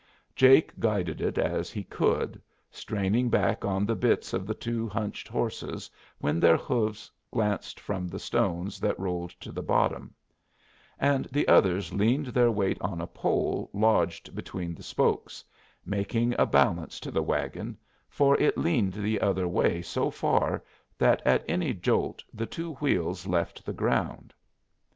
Jake 0.35 0.73
guided 0.79 1.21
it 1.21 1.37
as 1.37 1.69
he 1.69 1.83
could, 1.83 2.41
straining 2.71 3.29
back 3.29 3.63
on 3.63 3.85
the 3.85 3.93
bits 3.93 4.33
of 4.33 4.47
the 4.47 4.55
two 4.55 4.89
hunched 4.89 5.27
horses 5.27 5.91
when 6.17 6.39
their 6.39 6.57
hoofs 6.57 7.11
glanced 7.29 7.79
from 7.79 8.07
the 8.07 8.17
stones 8.17 8.79
that 8.79 8.99
rolled 8.99 9.29
to 9.41 9.51
the 9.51 9.61
bottom; 9.61 10.15
and 10.97 11.25
the 11.25 11.47
others 11.47 11.93
leaned 11.93 12.25
their 12.33 12.49
weight 12.49 12.81
on 12.81 12.99
a 12.99 13.05
pole 13.05 13.69
lodged 13.73 14.33
between 14.33 14.73
the 14.73 14.81
spokes, 14.81 15.43
making 15.85 16.33
a 16.39 16.47
balance 16.47 16.99
to 17.01 17.11
the 17.11 17.21
wagon, 17.21 17.77
for 18.09 18.35
it 18.39 18.57
leaned 18.57 18.93
the 18.93 19.21
other 19.21 19.47
way 19.47 19.83
so 19.83 20.09
far 20.09 20.63
that 20.97 21.21
at 21.27 21.45
any 21.47 21.75
jolt 21.75 22.23
the 22.33 22.47
two 22.47 22.73
wheels 22.77 23.27
left 23.27 23.63
the 23.67 23.71
ground. 23.73 24.33